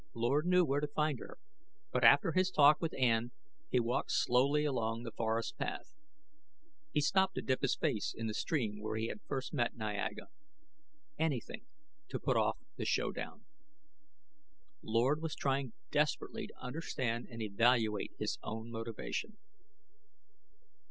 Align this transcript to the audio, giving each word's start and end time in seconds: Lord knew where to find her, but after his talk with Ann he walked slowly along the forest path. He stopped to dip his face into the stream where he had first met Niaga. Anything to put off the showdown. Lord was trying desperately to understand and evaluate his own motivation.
Lord 0.15 0.47
knew 0.47 0.65
where 0.65 0.79
to 0.79 0.87
find 0.87 1.19
her, 1.19 1.37
but 1.91 2.03
after 2.03 2.31
his 2.31 2.49
talk 2.49 2.81
with 2.81 2.91
Ann 2.97 3.29
he 3.69 3.79
walked 3.79 4.09
slowly 4.11 4.65
along 4.65 5.03
the 5.03 5.11
forest 5.11 5.59
path. 5.59 5.93
He 6.91 7.01
stopped 7.01 7.35
to 7.35 7.41
dip 7.43 7.61
his 7.61 7.75
face 7.75 8.11
into 8.17 8.31
the 8.31 8.33
stream 8.33 8.79
where 8.81 8.95
he 8.97 9.09
had 9.09 9.21
first 9.27 9.53
met 9.53 9.75
Niaga. 9.75 10.29
Anything 11.19 11.65
to 12.09 12.19
put 12.19 12.35
off 12.35 12.57
the 12.77 12.85
showdown. 12.85 13.45
Lord 14.81 15.21
was 15.21 15.35
trying 15.35 15.73
desperately 15.91 16.47
to 16.47 16.57
understand 16.59 17.27
and 17.29 17.39
evaluate 17.43 18.13
his 18.17 18.39
own 18.41 18.71
motivation. 18.71 19.37